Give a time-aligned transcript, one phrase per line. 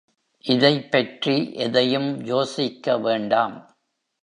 [0.39, 3.75] இதைப் பற்றி எதையும் யோசிக்க வேண்டாம்.